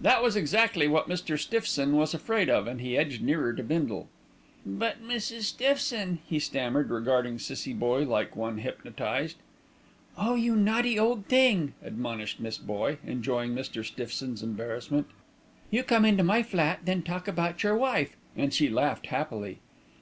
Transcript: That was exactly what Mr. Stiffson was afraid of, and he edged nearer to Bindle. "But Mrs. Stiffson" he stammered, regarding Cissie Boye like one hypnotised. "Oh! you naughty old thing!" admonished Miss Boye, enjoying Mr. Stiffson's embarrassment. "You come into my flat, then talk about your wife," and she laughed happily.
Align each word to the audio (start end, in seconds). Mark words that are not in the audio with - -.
That 0.00 0.22
was 0.22 0.34
exactly 0.34 0.88
what 0.88 1.10
Mr. 1.10 1.38
Stiffson 1.38 1.94
was 1.94 2.14
afraid 2.14 2.48
of, 2.48 2.66
and 2.66 2.80
he 2.80 2.96
edged 2.96 3.20
nearer 3.22 3.52
to 3.52 3.62
Bindle. 3.62 4.08
"But 4.64 5.06
Mrs. 5.06 5.42
Stiffson" 5.42 6.20
he 6.26 6.38
stammered, 6.38 6.88
regarding 6.88 7.38
Cissie 7.38 7.74
Boye 7.74 8.04
like 8.04 8.34
one 8.34 8.56
hypnotised. 8.56 9.36
"Oh! 10.16 10.34
you 10.36 10.56
naughty 10.56 10.98
old 10.98 11.26
thing!" 11.26 11.74
admonished 11.82 12.40
Miss 12.40 12.56
Boye, 12.56 12.96
enjoying 13.04 13.54
Mr. 13.54 13.84
Stiffson's 13.84 14.42
embarrassment. 14.42 15.06
"You 15.70 15.82
come 15.82 16.06
into 16.06 16.24
my 16.24 16.42
flat, 16.42 16.86
then 16.86 17.02
talk 17.02 17.28
about 17.28 17.62
your 17.62 17.76
wife," 17.76 18.16
and 18.34 18.54
she 18.54 18.70
laughed 18.70 19.08
happily. 19.08 19.58